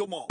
come 0.00 0.14
on. 0.14 0.26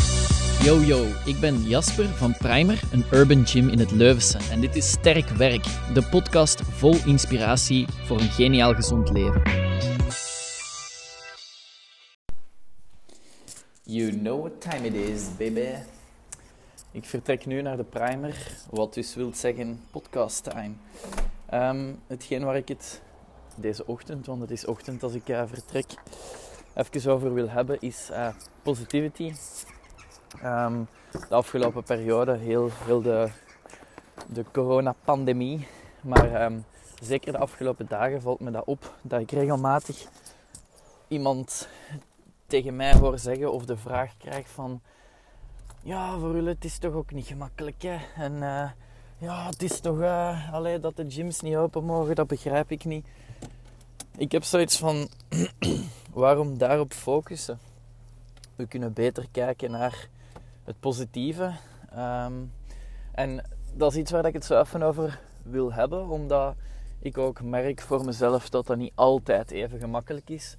Yo 0.64 0.82
yo, 0.82 1.06
ik 1.26 1.40
ben 1.40 1.62
Jasper 1.62 2.06
van 2.06 2.38
Primer, 2.38 2.82
een 2.92 3.04
urban 3.12 3.46
gym 3.46 3.70
in 3.70 3.80
het 3.80 3.92
Leuvense. 3.92 4.38
En 4.52 4.62
dit 4.62 4.76
is 4.76 4.92
Sterk 4.92 5.30
Werk, 5.30 5.64
de 5.94 6.08
podcast 6.10 6.62
vol 6.62 6.96
inspiratie 7.06 7.88
voor 8.06 8.20
een 8.20 8.30
geniaal 8.30 8.74
gezond 8.74 9.10
leven. 9.10 9.42
You 13.84 14.12
know 14.12 14.40
what 14.40 14.62
time 14.62 14.86
it 14.86 14.94
is, 14.94 15.24
baby. 15.38 15.68
Ik 16.92 17.06
vertrek 17.06 17.46
nu 17.46 17.62
naar 17.62 17.78
de 17.78 17.84
Primer, 17.84 18.52
wat 18.70 18.94
dus 18.94 19.16
wil 19.16 19.32
zeggen 19.34 19.82
podcast 19.92 20.44
time. 20.44 20.74
Ehm, 21.46 21.94
hetgeen 22.08 22.44
waar 22.44 22.56
ik 22.56 22.68
het 22.68 23.02
deze 23.56 23.86
ochtend, 23.86 24.26
want 24.26 24.42
het 24.42 24.52
is 24.52 24.66
ochtend 24.66 25.04
als 25.04 25.14
ik 25.14 25.30
uh, 25.30 25.44
vertrek, 25.48 25.86
even 26.74 27.12
over 27.12 27.34
wil 27.34 27.50
hebben 27.50 27.78
is 27.80 28.10
uh, 28.12 28.28
positivity. 28.62 29.34
Um, 30.44 30.88
de 31.12 31.36
afgelopen 31.36 31.84
periode, 31.84 32.38
heel, 32.38 32.70
heel 32.86 33.02
de, 33.02 33.30
de 34.28 34.46
coronapandemie, 34.52 35.68
maar 36.02 36.46
um, 36.46 36.66
zeker 37.02 37.32
de 37.32 37.38
afgelopen 37.38 37.88
dagen 37.88 38.22
valt 38.22 38.40
me 38.40 38.52
dat 38.52 38.66
op 38.66 38.94
dat 39.02 39.22
ik 39.22 39.32
regelmatig 39.32 40.08
iemand 41.08 41.70
tegen 42.48 42.76
mij 42.76 42.96
hoor 42.96 43.20
zeggen 43.20 43.52
of 43.52 43.66
de 43.66 43.78
vraag 43.78 44.18
krijg 44.18 44.50
van 44.50 44.82
ja, 45.84 46.18
voor 46.18 46.34
jullie 46.34 46.50
het 46.50 46.66
is 46.66 46.78
toch 46.78 46.94
ook 46.94 47.12
niet 47.12 47.28
gemakkelijk 47.28 47.82
hè? 47.82 47.98
En 48.16 48.34
uh, 48.34 48.70
ja, 49.18 49.46
het 49.46 49.62
is 49.62 49.80
toch 49.80 50.00
uh, 50.00 50.54
allee, 50.54 50.80
dat 50.80 50.96
de 50.96 51.06
gyms 51.10 51.42
niet 51.42 51.56
open 51.56 51.84
mogen, 51.84 52.16
dat 52.16 52.28
begrijp 52.28 52.72
ik 52.72 52.86
niet. 52.86 53.08
Ik 54.18 54.32
heb 54.32 54.44
zoiets 54.44 54.78
van 54.78 55.08
waarom 56.14 56.58
daarop 56.58 56.94
focussen? 56.94 57.60
We 58.56 58.68
kunnen 58.68 58.94
beter 58.94 59.28
kijken 59.32 59.72
naar 59.72 60.08
het 60.64 60.80
positieve. 60.80 61.52
Um, 61.98 62.52
en 63.12 63.44
dat 63.74 63.92
is 63.92 63.98
iets 63.98 64.12
waar 64.12 64.26
ik 64.26 64.34
het 64.34 64.46
zo 64.46 64.60
even 64.60 64.82
over 64.82 65.20
wil 65.44 65.74
hebben, 65.74 66.08
omdat 66.08 66.56
ik 67.00 67.18
ook 67.18 67.42
merk 67.42 67.82
voor 67.82 68.06
mezelf 68.06 68.50
dat 68.50 68.68
dat 68.68 68.78
niet 68.78 68.92
altijd 68.96 69.52
even 69.52 69.80
gemakkelijk 69.80 70.30
is 70.30 70.58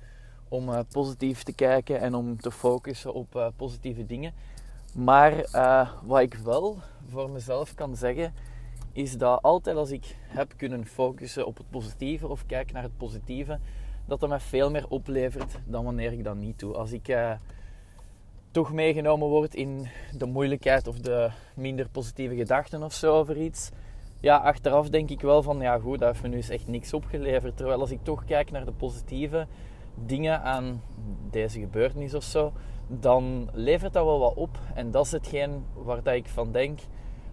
om 0.48 0.68
uh, 0.68 0.78
positief 0.88 1.42
te 1.42 1.52
kijken 1.52 2.00
en 2.00 2.14
om 2.14 2.40
te 2.40 2.50
focussen 2.50 3.14
op 3.14 3.34
uh, 3.36 3.46
positieve 3.56 4.06
dingen. 4.06 4.32
Maar 4.94 5.32
uh, 5.54 5.90
wat 6.02 6.20
ik 6.20 6.34
wel 6.34 6.78
voor 7.08 7.30
mezelf 7.30 7.74
kan 7.74 7.96
zeggen, 7.96 8.34
is 8.92 9.18
dat 9.18 9.42
altijd 9.42 9.76
als 9.76 9.90
ik 9.90 10.16
heb 10.26 10.52
kunnen 10.56 10.86
focussen 10.86 11.46
op 11.46 11.56
het 11.56 11.70
positieve 11.70 12.28
of 12.28 12.46
kijk 12.46 12.72
naar 12.72 12.82
het 12.82 12.96
positieve, 12.96 13.58
dat 14.11 14.20
dat 14.20 14.28
mij 14.28 14.41
veel 14.41 14.70
meer 14.70 14.89
oplevert 14.89 15.58
dan 15.64 15.84
wanneer 15.84 16.12
ik 16.12 16.25
dat 16.25 16.36
niet 16.36 16.58
doe. 16.58 16.75
Als 16.75 16.92
ik 16.92 17.08
uh, 17.08 17.33
toch 18.50 18.72
meegenomen 18.72 19.28
word 19.28 19.55
in 19.55 19.86
de 20.16 20.27
moeilijkheid 20.27 20.86
of 20.86 20.98
de 20.98 21.30
minder 21.55 21.89
positieve 21.89 22.34
gedachten 22.34 22.83
of 22.83 22.92
zo 22.92 23.19
over 23.19 23.36
iets, 23.36 23.70
ja, 24.20 24.36
achteraf 24.36 24.88
denk 24.88 25.11
ik 25.11 25.20
wel 25.20 25.42
van, 25.42 25.61
ja 25.61 25.78
goed, 25.78 25.98
dat 25.98 26.08
heeft 26.08 26.22
me 26.22 26.28
nu 26.28 26.41
echt 26.41 26.66
niks 26.66 26.92
opgeleverd. 26.92 27.56
Terwijl 27.56 27.81
als 27.81 27.91
ik 27.91 28.03
toch 28.03 28.25
kijk 28.25 28.50
naar 28.50 28.64
de 28.64 28.72
positieve 28.72 29.47
dingen 29.94 30.42
aan 30.42 30.83
deze 31.31 31.61
gebeurtenis 31.61 32.14
of 32.14 32.25
zo, 32.25 32.53
dan 32.86 33.48
levert 33.53 33.92
dat 33.92 34.05
wel 34.05 34.19
wat 34.19 34.34
op. 34.34 34.58
En 34.75 34.91
dat 34.91 35.05
is 35.06 35.12
hetgeen 35.12 35.64
waar 35.75 36.03
dat 36.03 36.14
ik 36.14 36.28
van 36.28 36.53
denk, 36.53 36.78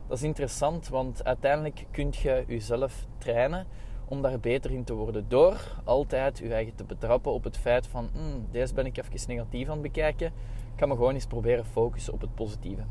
dat 0.08 0.18
is 0.18 0.24
interessant, 0.24 0.88
want 0.88 1.24
uiteindelijk 1.24 1.86
kun 1.92 2.14
je 2.22 2.44
jezelf 2.48 3.06
trainen 3.18 3.68
om 4.08 4.22
daar 4.22 4.40
beter 4.40 4.72
in 4.72 4.84
te 4.84 4.94
worden. 4.94 5.26
Door 5.28 5.62
altijd 5.84 6.38
je 6.38 6.54
eigen 6.54 6.76
te 6.76 6.84
betrappen 6.84 7.32
op 7.32 7.44
het 7.44 7.58
feit 7.58 7.88
van, 7.88 8.10
mm, 8.14 8.46
deze 8.52 8.74
ben 8.74 8.86
ik 8.86 8.98
even 8.98 9.28
negatief 9.28 9.68
aan 9.68 9.74
het 9.74 9.82
bekijken. 9.82 10.28
Ik 10.28 10.84
ga 10.84 10.86
me 10.86 10.96
gewoon 10.96 11.14
eens 11.14 11.26
proberen 11.26 11.66
focussen 11.66 12.14
op 12.14 12.22
het 12.22 12.36
positieve. 12.36 12.82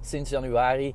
Sinds 0.00 0.30
januari 0.30 0.94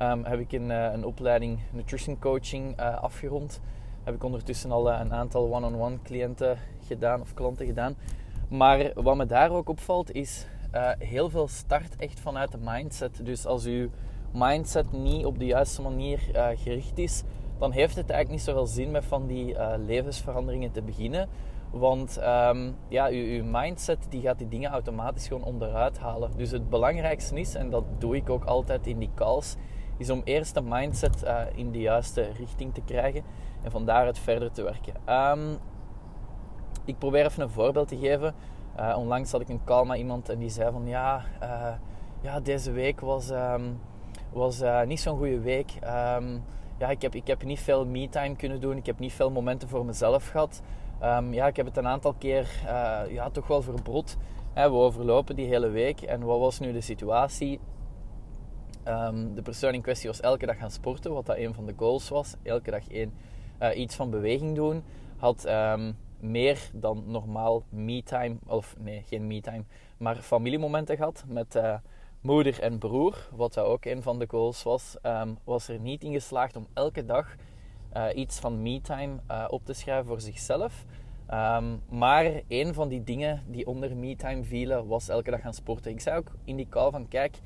um, 0.00 0.24
heb 0.24 0.40
ik 0.40 0.52
een, 0.52 0.70
een 0.70 1.04
opleiding 1.04 1.58
nutrition 1.70 2.18
coaching 2.18 2.80
uh, 2.80 3.02
afgerond. 3.02 3.60
Heb 4.04 4.14
ik 4.14 4.24
ondertussen 4.24 4.70
al 4.70 4.92
een 4.92 5.12
aantal 5.12 5.42
one-on-one 5.42 5.76
-on 5.76 5.80
-one 5.80 5.98
cliënten 6.02 6.58
gedaan 6.86 7.20
of 7.20 7.34
klanten 7.34 7.66
gedaan. 7.66 7.94
Maar 8.48 8.92
wat 8.94 9.16
me 9.16 9.26
daar 9.26 9.50
ook 9.50 9.68
opvalt 9.68 10.12
is 10.12 10.46
heel 10.98 11.30
veel 11.30 11.48
start 11.48 11.96
echt 11.96 12.20
vanuit 12.20 12.52
de 12.52 12.58
mindset. 12.60 13.20
Dus 13.24 13.46
als 13.46 13.64
uw 13.64 13.88
mindset 14.32 14.92
niet 14.92 15.24
op 15.24 15.38
de 15.38 15.46
juiste 15.46 15.82
manier 15.82 16.18
gericht 16.54 16.98
is, 16.98 17.22
dan 17.60 17.72
heeft 17.72 17.96
het 17.96 18.10
eigenlijk 18.10 18.30
niet 18.30 18.54
zoveel 18.54 18.66
zin 18.66 18.90
met 18.90 19.04
van 19.04 19.26
die 19.26 19.54
uh, 19.54 19.72
levensveranderingen 19.76 20.70
te 20.70 20.82
beginnen. 20.82 21.28
Want 21.70 22.18
um, 22.22 22.76
ja, 22.88 23.08
uw, 23.08 23.44
mindset 23.44 24.06
die 24.08 24.20
gaat 24.20 24.38
die 24.38 24.48
dingen 24.48 24.70
automatisch 24.70 25.26
gewoon 25.26 25.44
onderuit 25.44 25.98
halen. 25.98 26.30
Dus 26.36 26.50
het 26.50 26.70
belangrijkste 26.70 27.40
is, 27.40 27.54
en 27.54 27.70
dat 27.70 27.84
doe 27.98 28.16
ik 28.16 28.30
ook 28.30 28.44
altijd 28.44 28.86
in 28.86 28.98
die 28.98 29.10
calls, 29.14 29.56
is 29.96 30.10
om 30.10 30.20
eerst 30.24 30.54
de 30.54 30.62
mindset 30.62 31.24
uh, 31.24 31.40
in 31.54 31.70
de 31.70 31.80
juiste 31.80 32.28
richting 32.38 32.74
te 32.74 32.80
krijgen 32.80 33.22
en 33.62 33.70
van 33.70 33.84
daaruit 33.84 34.18
verder 34.18 34.52
te 34.52 34.62
werken. 34.62 34.94
Um, 35.08 35.58
ik 36.84 36.98
probeer 36.98 37.24
even 37.24 37.42
een 37.42 37.50
voorbeeld 37.50 37.88
te 37.88 37.98
geven. 37.98 38.34
Uh, 38.78 38.96
onlangs 38.98 39.32
had 39.32 39.40
ik 39.40 39.48
een 39.48 39.64
call 39.64 39.86
met 39.86 39.98
iemand 39.98 40.28
en 40.28 40.38
die 40.38 40.48
zei 40.48 40.72
van 40.72 40.86
ja, 40.86 41.24
ja 42.20 42.40
deze 42.40 42.70
week 42.70 43.00
was, 43.00 43.30
um, 43.30 43.80
was 44.32 44.62
niet 44.86 45.00
zo'n 45.00 45.16
goede 45.16 45.40
week 45.40 45.72
ja, 46.80 46.88
ik 46.88 47.02
heb, 47.02 47.14
ik 47.14 47.26
heb 47.26 47.44
niet 47.44 47.60
veel 47.60 47.86
me-time 47.86 48.36
kunnen 48.36 48.60
doen. 48.60 48.76
Ik 48.76 48.86
heb 48.86 48.98
niet 48.98 49.12
veel 49.12 49.30
momenten 49.30 49.68
voor 49.68 49.84
mezelf 49.84 50.28
gehad. 50.28 50.62
Um, 51.02 51.32
ja, 51.32 51.46
ik 51.46 51.56
heb 51.56 51.66
het 51.66 51.76
een 51.76 51.86
aantal 51.86 52.12
keer 52.12 52.48
uh, 52.64 53.00
ja, 53.08 53.30
toch 53.30 53.46
wel 53.46 53.62
verbrod. 53.62 54.16
we 54.54 54.70
overlopen 54.70 55.36
die 55.36 55.46
hele 55.46 55.68
week. 55.68 56.00
En 56.00 56.20
wat 56.24 56.38
was 56.38 56.58
nu 56.58 56.72
de 56.72 56.80
situatie? 56.80 57.60
Um, 58.88 59.34
de 59.34 59.42
persoon 59.42 59.74
in 59.74 59.82
kwestie 59.82 60.08
was 60.08 60.20
elke 60.20 60.46
dag 60.46 60.58
gaan 60.58 60.70
sporten, 60.70 61.12
wat 61.12 61.26
dat 61.26 61.36
een 61.36 61.54
van 61.54 61.66
de 61.66 61.74
goals 61.76 62.08
was. 62.08 62.34
Elke 62.42 62.70
dag 62.70 62.88
één, 62.88 63.12
uh, 63.62 63.78
iets 63.78 63.94
van 63.96 64.10
beweging 64.10 64.54
doen. 64.54 64.82
Had 65.16 65.46
um, 65.48 65.96
meer 66.20 66.70
dan 66.72 67.04
normaal 67.06 67.62
me-time, 67.68 68.36
of 68.46 68.76
nee, 68.78 69.02
geen 69.06 69.26
me-time, 69.26 69.64
maar 69.96 70.16
familiemomenten 70.16 70.96
gehad 70.96 71.24
met... 71.28 71.54
Uh, 71.54 71.74
moeder 72.20 72.60
en 72.60 72.78
broer, 72.78 73.28
wat 73.34 73.54
dat 73.54 73.64
ook 73.64 73.84
een 73.84 74.02
van 74.02 74.18
de 74.18 74.26
goals 74.28 74.62
was, 74.62 74.96
um, 75.02 75.38
was 75.44 75.68
er 75.68 75.78
niet 75.78 76.04
in 76.04 76.12
geslaagd 76.12 76.56
om 76.56 76.66
elke 76.72 77.04
dag 77.04 77.34
uh, 77.96 78.06
iets 78.14 78.38
van 78.38 78.62
me-time 78.62 79.16
uh, 79.30 79.44
op 79.48 79.64
te 79.64 79.72
schrijven 79.72 80.06
voor 80.06 80.20
zichzelf. 80.20 80.84
Um, 81.30 81.82
maar 81.88 82.40
een 82.48 82.74
van 82.74 82.88
die 82.88 83.04
dingen 83.04 83.42
die 83.46 83.66
onder 83.66 83.96
me-time 83.96 84.44
vielen, 84.44 84.86
was 84.86 85.08
elke 85.08 85.30
dag 85.30 85.40
gaan 85.40 85.54
sporten. 85.54 85.90
Ik 85.90 86.00
zei 86.00 86.18
ook 86.18 86.32
in 86.44 86.56
die 86.56 86.68
call 86.68 86.90
van, 86.90 87.08
kijk, 87.08 87.38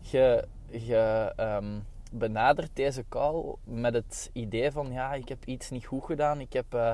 je, 0.00 0.48
je 0.70 1.32
um, 1.36 1.84
benadert 2.12 2.70
deze 2.72 3.04
call 3.08 3.54
met 3.64 3.94
het 3.94 4.30
idee 4.32 4.70
van, 4.70 4.92
ja, 4.92 5.14
ik 5.14 5.28
heb 5.28 5.44
iets 5.44 5.70
niet 5.70 5.86
goed 5.86 6.04
gedaan, 6.04 6.40
ik 6.40 6.52
heb... 6.52 6.74
Uh, 6.74 6.92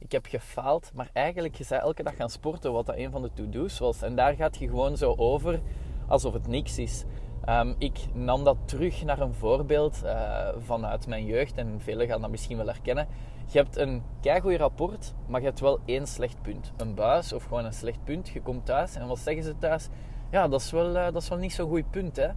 ik 0.00 0.12
heb 0.12 0.26
gefaald, 0.26 0.90
maar 0.94 1.10
eigenlijk, 1.12 1.54
je 1.54 1.64
zei 1.64 1.80
elke 1.80 2.02
dag 2.02 2.16
gaan 2.16 2.30
sporten, 2.30 2.72
wat 2.72 2.86
dat 2.86 2.96
een 2.96 3.10
van 3.10 3.22
de 3.22 3.30
to-do's 3.34 3.78
was. 3.78 4.02
En 4.02 4.16
daar 4.16 4.34
gaat 4.34 4.56
je 4.56 4.68
gewoon 4.68 4.96
zo 4.96 5.14
over 5.16 5.60
alsof 6.08 6.32
het 6.32 6.46
niks 6.46 6.78
is. 6.78 7.04
Um, 7.48 7.74
ik 7.78 7.98
nam 8.12 8.44
dat 8.44 8.56
terug 8.64 9.04
naar 9.04 9.20
een 9.20 9.34
voorbeeld 9.34 10.00
uh, 10.04 10.48
vanuit 10.58 11.06
mijn 11.06 11.24
jeugd 11.24 11.56
en 11.56 11.80
velen 11.80 12.06
gaan 12.06 12.20
dat 12.20 12.30
misschien 12.30 12.56
wel 12.56 12.66
herkennen. 12.66 13.08
Je 13.46 13.58
hebt 13.58 13.76
een 13.76 14.02
keigoed 14.20 14.56
rapport, 14.56 15.14
maar 15.26 15.40
je 15.40 15.46
hebt 15.46 15.60
wel 15.60 15.78
één 15.84 16.06
slecht 16.06 16.42
punt. 16.42 16.72
Een 16.76 16.94
buis 16.94 17.32
of 17.32 17.44
gewoon 17.44 17.64
een 17.64 17.72
slecht 17.72 18.04
punt. 18.04 18.28
Je 18.28 18.42
komt 18.42 18.66
thuis 18.66 18.94
en 18.94 19.06
wat 19.06 19.18
zeggen 19.18 19.42
ze 19.42 19.58
thuis? 19.58 19.88
Ja, 20.30 20.48
dat 20.48 20.60
is 20.60 20.70
wel, 20.70 20.96
uh, 20.96 21.04
dat 21.04 21.22
is 21.22 21.28
wel 21.28 21.38
niet 21.38 21.52
zo'n 21.52 21.68
goed 21.68 21.90
punt. 21.90 22.16
Hè? 22.16 22.28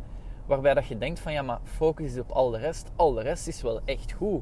Waarbij 0.46 0.74
dat 0.74 0.88
je 0.88 0.98
denkt 0.98 1.20
van 1.20 1.34
ja, 1.34 1.42
maar 1.42 1.60
focus 1.64 2.20
op 2.20 2.32
al 2.32 2.50
de 2.50 2.58
rest. 2.58 2.92
Al 2.96 3.14
de 3.14 3.22
rest 3.22 3.48
is 3.48 3.62
wel 3.62 3.80
echt 3.86 4.12
goed. 4.12 4.42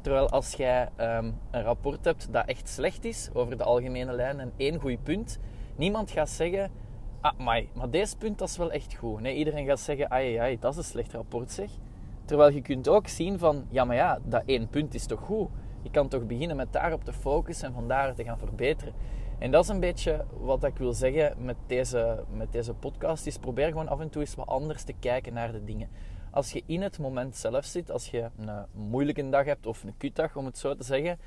Terwijl 0.00 0.28
als 0.28 0.54
jij 0.54 0.88
um, 1.00 1.38
een 1.50 1.62
rapport 1.62 2.04
hebt 2.04 2.32
dat 2.32 2.46
echt 2.46 2.68
slecht 2.68 3.04
is 3.04 3.30
over 3.32 3.56
de 3.56 3.64
algemene 3.64 4.12
lijn 4.12 4.40
en 4.40 4.52
één 4.56 4.80
goed 4.80 5.02
punt, 5.02 5.38
niemand 5.76 6.10
gaat 6.10 6.30
zeggen 6.30 6.70
ah, 7.24 7.38
maar, 7.38 7.64
maar 7.74 7.90
deze 7.90 8.16
punt 8.16 8.38
dat 8.38 8.48
is 8.48 8.56
wel 8.56 8.72
echt 8.72 8.94
goed. 8.94 9.20
Nee, 9.20 9.36
iedereen 9.36 9.66
gaat 9.66 9.80
zeggen, 9.80 10.10
ai, 10.10 10.36
ai, 10.36 10.58
dat 10.58 10.72
is 10.72 10.78
een 10.78 10.84
slecht 10.84 11.12
rapport 11.12 11.50
zeg. 11.50 11.70
Terwijl 12.24 12.50
je 12.50 12.62
kunt 12.62 12.88
ook 12.88 13.08
zien 13.08 13.38
van, 13.38 13.66
ja 13.70 13.84
maar 13.84 13.96
ja, 13.96 14.18
dat 14.24 14.42
één 14.46 14.68
punt 14.68 14.94
is 14.94 15.06
toch 15.06 15.20
goed. 15.20 15.48
Je 15.82 15.90
kan 15.90 16.08
toch 16.08 16.26
beginnen 16.26 16.56
met 16.56 16.72
daarop 16.72 17.04
te 17.04 17.12
focussen 17.12 17.68
en 17.68 17.74
van 17.74 17.88
daar 17.88 18.14
te 18.14 18.24
gaan 18.24 18.38
verbeteren. 18.38 18.94
En 19.38 19.50
dat 19.50 19.62
is 19.62 19.68
een 19.68 19.80
beetje 19.80 20.24
wat 20.40 20.64
ik 20.64 20.76
wil 20.76 20.92
zeggen 20.92 21.34
met 21.38 21.56
deze, 21.66 22.24
met 22.30 22.52
deze 22.52 22.74
podcast. 22.74 23.26
Is 23.26 23.38
probeer 23.38 23.68
gewoon 23.68 23.88
af 23.88 24.00
en 24.00 24.10
toe 24.10 24.22
eens 24.22 24.34
wat 24.34 24.46
anders 24.46 24.82
te 24.82 24.94
kijken 25.00 25.32
naar 25.32 25.52
de 25.52 25.64
dingen. 25.64 25.88
Als 26.30 26.52
je 26.52 26.62
in 26.66 26.82
het 26.82 26.98
moment 26.98 27.36
zelf 27.36 27.64
zit, 27.64 27.90
als 27.90 28.10
je 28.10 28.30
een 28.36 28.66
moeilijke 28.72 29.28
dag 29.28 29.44
hebt 29.44 29.66
of 29.66 29.82
een 29.82 29.96
kutdag 29.96 30.36
om 30.36 30.44
het 30.44 30.58
zo 30.58 30.74
te 30.74 30.84
zeggen, 30.84 31.18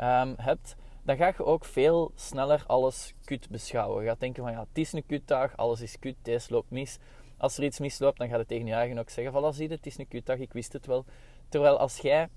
um, 0.00 0.34
hebt, 0.36 0.76
dan 1.04 1.16
ga 1.16 1.26
je 1.26 1.44
ook 1.44 1.64
veel 1.64 2.12
sneller 2.14 2.64
alles 2.66 3.14
kut 3.24 3.48
beschouwen. 3.50 4.02
Je 4.02 4.08
gaat 4.08 4.20
denken 4.20 4.42
van 4.42 4.52
ja, 4.52 4.60
het 4.60 4.78
is 4.78 4.92
een 4.92 5.06
kutdag, 5.06 5.56
alles 5.56 5.80
is 5.80 5.98
kut, 5.98 6.16
deze 6.22 6.52
loopt 6.52 6.70
mis. 6.70 6.98
Als 7.36 7.58
er 7.58 7.64
iets 7.64 7.78
misloopt, 7.78 8.18
dan 8.18 8.28
gaat 8.28 8.38
het 8.38 8.48
tegen 8.48 8.66
je 8.66 8.72
eigen 8.72 8.98
ook 8.98 9.10
zeggen 9.10 9.32
van 9.32 9.54
zie 9.54 9.68
je, 9.68 9.74
het 9.74 9.86
is 9.86 9.98
een 9.98 10.08
kutdag, 10.08 10.38
ik 10.38 10.52
wist 10.52 10.72
het 10.72 10.86
wel. 10.86 11.04
Terwijl 11.48 11.78
als 11.78 11.98
jij 11.98 12.28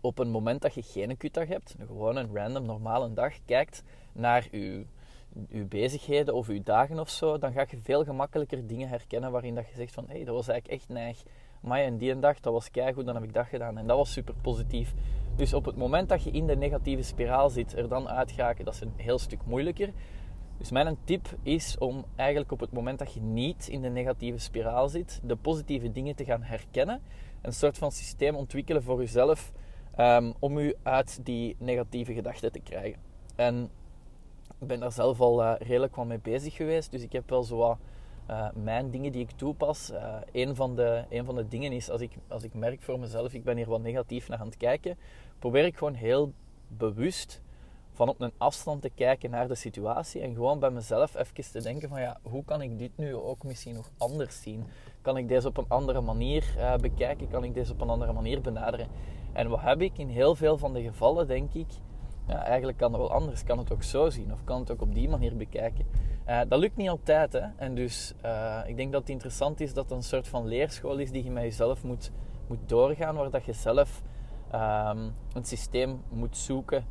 op 0.00 0.18
een 0.18 0.30
moment 0.30 0.62
dat 0.62 0.74
je 0.74 0.82
geen 0.82 1.16
kutdag 1.16 1.48
hebt, 1.48 1.74
gewoon 1.86 2.16
een 2.16 2.34
random 2.34 2.64
normale 2.64 3.12
dag, 3.12 3.34
kijkt 3.44 3.82
naar 4.12 4.48
je 4.50 4.84
je 5.48 5.64
bezigheden 5.64 6.34
of 6.34 6.46
je 6.46 6.62
dagen 6.62 6.98
of 6.98 7.10
zo, 7.10 7.38
dan 7.38 7.52
ga 7.52 7.66
je 7.70 7.78
veel 7.82 8.04
gemakkelijker 8.04 8.66
dingen 8.66 8.88
herkennen 8.88 9.30
waarin 9.30 9.54
dat 9.54 9.68
je 9.68 9.74
zegt 9.74 9.94
van 9.94 10.04
hé, 10.06 10.14
hey, 10.14 10.24
dat 10.24 10.34
was 10.34 10.48
eigenlijk 10.48 10.80
echt 10.80 10.88
neig. 10.88 11.22
Maar 11.60 11.78
en 11.78 11.96
die 11.96 12.18
dag, 12.18 12.40
dat 12.40 12.52
was 12.52 12.70
keigoed, 12.70 13.06
dan 13.06 13.14
heb 13.14 13.24
ik 13.24 13.34
dat 13.34 13.46
gedaan 13.46 13.78
en 13.78 13.86
dat 13.86 13.96
was 13.96 14.12
super 14.12 14.34
positief. 14.42 14.94
Dus 15.36 15.54
op 15.54 15.64
het 15.64 15.76
moment 15.76 16.08
dat 16.08 16.22
je 16.22 16.30
in 16.30 16.46
de 16.46 16.56
negatieve 16.56 17.02
spiraal 17.02 17.50
zit, 17.50 17.76
er 17.76 17.88
dan 17.88 18.08
uit 18.08 18.32
geraken, 18.32 18.64
dat 18.64 18.74
is 18.74 18.80
een 18.80 18.92
heel 18.96 19.18
stuk 19.18 19.40
moeilijker. 19.44 19.90
Dus 20.58 20.70
mijn 20.70 20.96
tip 21.04 21.36
is 21.42 21.78
om 21.78 22.04
eigenlijk 22.16 22.52
op 22.52 22.60
het 22.60 22.72
moment 22.72 22.98
dat 22.98 23.12
je 23.12 23.20
niet 23.20 23.68
in 23.68 23.82
de 23.82 23.88
negatieve 23.88 24.38
spiraal 24.38 24.88
zit, 24.88 25.20
de 25.24 25.36
positieve 25.36 25.92
dingen 25.92 26.14
te 26.14 26.24
gaan 26.24 26.42
herkennen. 26.42 27.02
Een 27.42 27.52
soort 27.52 27.78
van 27.78 27.92
systeem 27.92 28.34
ontwikkelen 28.34 28.82
voor 28.82 28.98
jezelf 28.98 29.52
um, 29.98 30.34
om 30.38 30.58
je 30.58 30.76
uit 30.82 31.24
die 31.24 31.56
negatieve 31.58 32.14
gedachten 32.14 32.52
te 32.52 32.60
krijgen. 32.60 33.00
En 33.36 33.70
ik 34.60 34.66
ben 34.66 34.80
daar 34.80 34.92
zelf 34.92 35.20
al 35.20 35.42
uh, 35.42 35.54
redelijk 35.58 35.96
wat 35.96 36.06
mee 36.06 36.18
bezig 36.18 36.54
geweest, 36.54 36.90
dus 36.90 37.02
ik 37.02 37.12
heb 37.12 37.30
wel 37.30 37.42
zo 37.42 37.56
wat 37.56 37.78
uh, 38.30 38.48
mijn 38.54 38.90
dingen 38.90 39.12
die 39.12 39.22
ik 39.22 39.30
toepas. 39.30 39.90
Uh, 39.90 40.14
een, 40.32 40.56
van 40.56 40.76
de, 40.76 41.04
een 41.08 41.24
van 41.24 41.34
de 41.34 41.48
dingen 41.48 41.72
is, 41.72 41.90
als 41.90 42.00
ik, 42.00 42.12
als 42.28 42.42
ik 42.42 42.54
merk 42.54 42.82
voor 42.82 42.98
mezelf, 42.98 43.32
ik 43.32 43.44
ben 43.44 43.56
hier 43.56 43.68
wat 43.68 43.82
negatief 43.82 44.28
naar 44.28 44.38
aan 44.38 44.46
het 44.46 44.56
kijken, 44.56 44.98
probeer 45.38 45.64
ik 45.64 45.76
gewoon 45.76 45.94
heel 45.94 46.32
bewust 46.68 47.42
van 47.92 48.08
op 48.08 48.20
een 48.20 48.32
afstand 48.38 48.82
te 48.82 48.90
kijken 48.90 49.30
naar 49.30 49.48
de 49.48 49.54
situatie 49.54 50.20
en 50.20 50.34
gewoon 50.34 50.58
bij 50.58 50.70
mezelf 50.70 51.14
even 51.14 51.52
te 51.52 51.62
denken 51.62 51.88
van 51.88 52.00
ja, 52.00 52.18
hoe 52.22 52.44
kan 52.44 52.62
ik 52.62 52.78
dit 52.78 52.90
nu 52.96 53.14
ook 53.14 53.42
misschien 53.44 53.74
nog 53.74 53.90
anders 53.98 54.42
zien? 54.42 54.64
Kan 55.00 55.16
ik 55.16 55.28
deze 55.28 55.48
op 55.48 55.56
een 55.56 55.68
andere 55.68 56.00
manier 56.00 56.54
uh, 56.56 56.76
bekijken? 56.76 57.28
Kan 57.28 57.44
ik 57.44 57.54
deze 57.54 57.72
op 57.72 57.80
een 57.80 57.88
andere 57.88 58.12
manier 58.12 58.40
benaderen? 58.40 58.86
En 59.32 59.48
wat 59.48 59.60
heb 59.60 59.80
ik 59.80 59.98
in 59.98 60.08
heel 60.08 60.34
veel 60.34 60.58
van 60.58 60.72
de 60.72 60.82
gevallen, 60.82 61.26
denk 61.26 61.52
ik, 61.52 61.66
ja, 62.26 62.44
eigenlijk 62.44 62.78
kan 62.78 62.92
het 62.92 63.00
wel 63.00 63.12
anders. 63.12 63.44
Kan 63.44 63.58
het 63.58 63.72
ook 63.72 63.82
zo 63.82 64.10
zien 64.10 64.32
of 64.32 64.44
kan 64.44 64.60
het 64.60 64.70
ook 64.70 64.82
op 64.82 64.94
die 64.94 65.08
manier 65.08 65.36
bekijken. 65.36 65.86
Uh, 66.28 66.40
dat 66.48 66.58
lukt 66.58 66.76
niet 66.76 66.88
altijd. 66.88 67.32
Hè? 67.32 67.46
En 67.56 67.74
dus 67.74 68.14
uh, 68.24 68.60
ik 68.66 68.76
denk 68.76 68.92
dat 68.92 69.00
het 69.00 69.10
interessant 69.10 69.60
is 69.60 69.74
dat 69.74 69.84
het 69.84 69.92
een 69.92 70.02
soort 70.02 70.28
van 70.28 70.46
leerschool 70.46 70.98
is 70.98 71.10
die 71.10 71.24
je 71.24 71.30
met 71.30 71.42
jezelf 71.42 71.84
moet, 71.84 72.10
moet 72.46 72.58
doorgaan, 72.66 73.14
waar 73.14 73.30
dat 73.30 73.44
je 73.44 73.52
zelf 73.52 74.02
um, 74.54 75.14
een 75.32 75.44
systeem 75.44 76.02
moet 76.08 76.36
zoeken 76.36 76.84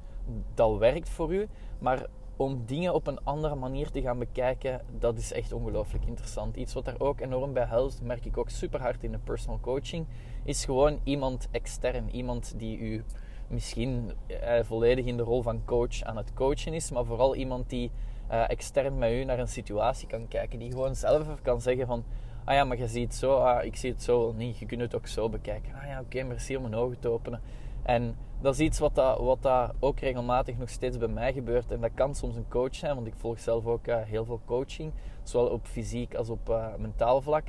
dat 0.53 0.77
werkt 0.77 1.09
voor 1.09 1.33
u. 1.33 1.47
Maar 1.79 2.05
om 2.35 2.65
dingen 2.65 2.93
op 2.93 3.07
een 3.07 3.23
andere 3.23 3.55
manier 3.55 3.89
te 3.89 4.01
gaan 4.01 4.19
bekijken, 4.19 4.81
dat 4.99 5.17
is 5.17 5.33
echt 5.33 5.51
ongelooflijk 5.51 6.05
interessant. 6.05 6.55
Iets 6.55 6.73
wat 6.73 6.85
daar 6.85 6.99
ook 6.99 7.19
enorm 7.19 7.53
bij 7.53 7.65
helpt, 7.65 8.01
merk 8.01 8.25
ik 8.25 8.37
ook 8.37 8.49
super 8.49 8.81
hard 8.81 9.03
in 9.03 9.11
de 9.11 9.17
personal 9.17 9.59
coaching, 9.59 10.05
is 10.43 10.65
gewoon 10.65 10.99
iemand 11.03 11.47
extern. 11.51 12.09
Iemand 12.09 12.53
die 12.57 12.79
u 12.79 13.03
misschien 13.51 14.11
eh, 14.27 14.63
volledig 14.63 15.05
in 15.05 15.17
de 15.17 15.23
rol 15.23 15.41
van 15.41 15.61
coach 15.65 16.03
aan 16.03 16.17
het 16.17 16.33
coachen 16.33 16.73
is, 16.73 16.91
maar 16.91 17.05
vooral 17.05 17.35
iemand 17.35 17.69
die 17.69 17.91
uh, 18.31 18.49
extern 18.49 18.97
met 18.97 19.11
u 19.11 19.23
naar 19.23 19.39
een 19.39 19.47
situatie 19.47 20.07
kan 20.07 20.27
kijken. 20.27 20.59
Die 20.59 20.71
gewoon 20.71 20.95
zelf 20.95 21.41
kan 21.41 21.61
zeggen 21.61 21.87
van, 21.87 22.03
ah 22.43 22.55
ja, 22.55 22.63
maar 22.63 22.77
je 22.77 22.87
ziet 22.87 23.03
het 23.03 23.15
zo, 23.15 23.35
ah, 23.35 23.63
ik 23.63 23.75
zie 23.75 23.91
het 23.91 24.03
zo 24.03 24.33
niet, 24.37 24.57
je 24.57 24.65
kunt 24.65 24.81
het 24.81 24.95
ook 24.95 25.07
zo 25.07 25.29
bekijken. 25.29 25.73
Ah 25.73 25.87
ja, 25.87 25.99
oké, 25.99 26.17
okay, 26.17 26.27
merci 26.27 26.55
om 26.55 26.61
mijn 26.61 26.75
ogen 26.75 26.99
te 26.99 27.09
openen. 27.09 27.41
En 27.83 28.15
dat 28.41 28.53
is 28.53 28.59
iets 28.59 28.79
wat, 28.79 28.95
dat, 28.95 29.19
wat 29.19 29.73
ook 29.79 29.99
regelmatig 29.99 30.57
nog 30.57 30.69
steeds 30.69 30.97
bij 30.97 31.07
mij 31.07 31.33
gebeurt. 31.33 31.71
En 31.71 31.81
dat 31.81 31.91
kan 31.93 32.15
soms 32.15 32.35
een 32.35 32.47
coach 32.49 32.75
zijn, 32.75 32.95
want 32.95 33.07
ik 33.07 33.13
volg 33.17 33.39
zelf 33.39 33.65
ook 33.65 33.87
uh, 33.87 33.97
heel 34.01 34.25
veel 34.25 34.41
coaching. 34.45 34.91
Zowel 35.23 35.47
op 35.47 35.65
fysiek 35.65 36.15
als 36.15 36.29
op 36.29 36.71
mentaal 36.77 37.21
vlak. 37.21 37.43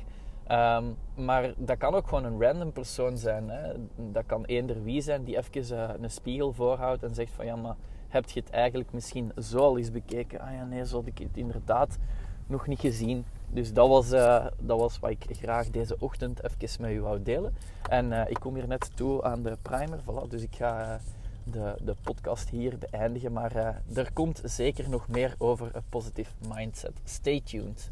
Um, 0.51 0.97
maar 1.25 1.53
dat 1.57 1.77
kan 1.77 1.93
ook 1.93 2.07
gewoon 2.07 2.23
een 2.23 2.41
random 2.41 2.71
persoon 2.71 3.17
zijn. 3.17 3.49
Hè. 3.49 3.73
Dat 4.11 4.23
kan 4.25 4.45
eender 4.45 4.83
wie 4.83 5.01
zijn 5.01 5.23
die 5.23 5.37
even 5.37 5.77
uh, 5.77 5.89
een 6.01 6.11
spiegel 6.11 6.53
voorhoudt 6.53 7.03
en 7.03 7.15
zegt 7.15 7.31
van 7.31 7.45
ja, 7.45 7.55
maar 7.55 7.75
heb 8.07 8.29
je 8.29 8.39
het 8.39 8.49
eigenlijk 8.49 8.93
misschien 8.93 9.31
zo 9.41 9.57
al 9.57 9.77
eens 9.77 9.91
bekeken? 9.91 10.39
Ah 10.39 10.53
ja, 10.53 10.63
nee, 10.63 10.85
zo 10.85 10.95
had 10.95 11.07
ik 11.07 11.17
het 11.17 11.37
inderdaad 11.37 11.97
nog 12.47 12.67
niet 12.67 12.79
gezien. 12.79 13.25
Dus 13.49 13.73
dat 13.73 13.87
was, 13.87 14.13
uh, 14.13 14.45
dat 14.59 14.79
was 14.79 14.99
wat 14.99 15.09
ik 15.09 15.25
graag 15.29 15.69
deze 15.69 15.95
ochtend 15.99 16.43
even 16.43 16.81
met 16.81 16.91
u 16.91 17.01
wou 17.01 17.23
delen. 17.23 17.55
En 17.89 18.11
uh, 18.11 18.21
ik 18.27 18.39
kom 18.39 18.55
hier 18.55 18.67
net 18.67 18.95
toe 18.95 19.23
aan 19.23 19.43
de 19.43 19.57
primer, 19.61 19.99
voilà, 19.99 20.27
dus 20.27 20.41
ik 20.41 20.55
ga 20.55 20.99
de, 21.43 21.75
de 21.83 21.95
podcast 22.01 22.49
hier 22.49 22.77
beëindigen. 22.77 23.31
Maar 23.31 23.81
er 23.93 24.13
komt 24.13 24.41
zeker 24.43 24.89
nog 24.89 25.07
meer 25.07 25.35
over 25.37 25.69
een 25.73 25.83
positive 25.89 26.31
mindset. 26.55 27.01
Stay 27.03 27.41
tuned. 27.41 27.91